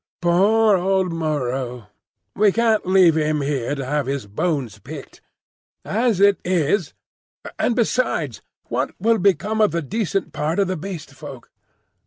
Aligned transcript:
Poor 0.19 0.77
old 0.77 1.13
Moreau! 1.13 1.85
We 2.35 2.51
can't 2.51 2.87
leave 2.87 3.13
him 3.15 3.41
here 3.41 3.75
to 3.75 3.85
have 3.85 4.07
his 4.07 4.25
bones 4.25 4.79
picked. 4.79 5.21
As 5.85 6.19
it 6.19 6.39
is—And 6.43 7.75
besides, 7.75 8.41
what 8.63 8.95
will 8.99 9.19
become 9.19 9.61
of 9.61 9.69
the 9.69 9.83
decent 9.83 10.33
part 10.33 10.57
of 10.57 10.67
the 10.67 10.75
Beast 10.75 11.13
Folk?" 11.13 11.51